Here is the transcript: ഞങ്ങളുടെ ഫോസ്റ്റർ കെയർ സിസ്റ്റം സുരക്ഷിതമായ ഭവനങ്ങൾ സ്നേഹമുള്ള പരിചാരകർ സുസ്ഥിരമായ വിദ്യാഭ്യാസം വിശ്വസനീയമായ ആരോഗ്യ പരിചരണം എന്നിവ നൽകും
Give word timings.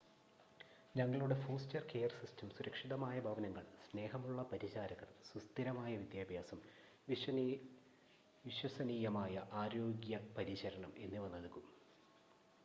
ഞങ്ങളുടെ 0.95 1.35
ഫോസ്റ്റർ 1.41 1.83
കെയർ 1.91 2.11
സിസ്റ്റം 2.15 2.47
സുരക്ഷിതമായ 2.49 3.17
ഭവനങ്ങൾ 3.19 3.65
സ്നേഹമുള്ള 3.83 4.41
പരിചാരകർ 4.51 5.09
സുസ്ഥിരമായ 5.29 5.91
വിദ്യാഭ്യാസം 5.97 6.61
വിശ്വസനീയമായ 8.45 9.33
ആരോഗ്യ 9.59 10.21
പരിചരണം 10.37 10.93
എന്നിവ 10.99 11.27
നൽകും 11.29 11.65